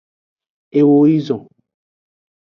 [0.79, 1.43] Eo yi zon.